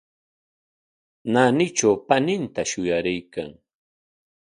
Naanitraw 1.31 1.95
paninta 2.07 2.61
shuyaraykan. 2.69 3.49